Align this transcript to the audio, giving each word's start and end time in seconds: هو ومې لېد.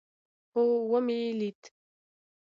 هو 0.53 0.63
ومې 0.91 1.19
لېد. 1.39 1.61